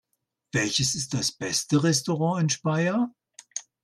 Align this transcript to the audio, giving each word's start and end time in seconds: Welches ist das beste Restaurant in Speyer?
Welches 0.51 0.95
ist 0.95 1.13
das 1.13 1.31
beste 1.31 1.83
Restaurant 1.83 2.41
in 2.41 2.49
Speyer? 2.49 3.11